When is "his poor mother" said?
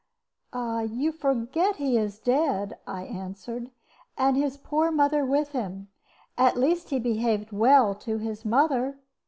4.35-5.23